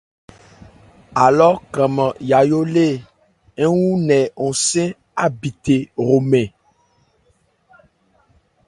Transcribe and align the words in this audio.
Alɔ 1.23 1.49
kranman 1.71 2.11
yayó 2.29 2.59
lê 2.75 2.87
ń 3.61 3.65
wù 3.75 3.87
nkɛ 4.05 4.19
hɔnsɛ́n 4.39 4.89
ábithe 5.23 5.75
hromɛn. 6.03 6.47